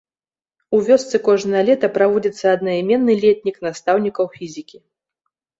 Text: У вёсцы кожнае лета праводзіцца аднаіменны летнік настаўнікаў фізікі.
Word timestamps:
У 0.77 0.79
вёсцы 0.87 1.15
кожнае 1.27 1.61
лета 1.67 1.87
праводзіцца 1.99 2.45
аднаіменны 2.55 3.13
летнік 3.27 3.63
настаўнікаў 3.67 4.25
фізікі. 4.39 4.77